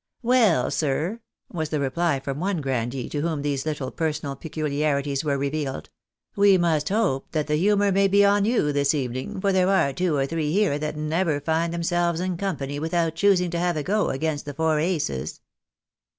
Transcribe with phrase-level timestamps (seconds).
[0.23, 1.19] "Well, sir,"
[1.53, 5.91] was the reply from one grandee to whom these little personal peculiarities were revealed,"
[6.35, 9.93] we must hope that the humour may be on you this evening, for there are
[9.93, 13.83] two or three here that never find themselves in company withou.t choosing to have a
[13.83, 15.39] go against the four aces."